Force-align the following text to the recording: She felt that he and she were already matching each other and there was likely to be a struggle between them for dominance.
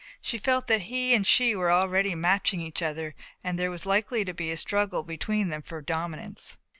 She 0.19 0.39
felt 0.39 0.65
that 0.65 0.81
he 0.89 1.13
and 1.13 1.27
she 1.27 1.55
were 1.55 1.71
already 1.71 2.15
matching 2.15 2.59
each 2.59 2.81
other 2.81 3.13
and 3.43 3.59
there 3.59 3.69
was 3.69 3.85
likely 3.85 4.25
to 4.25 4.33
be 4.33 4.49
a 4.49 4.57
struggle 4.57 5.03
between 5.03 5.49
them 5.49 5.61
for 5.61 5.79
dominance. 5.79 6.57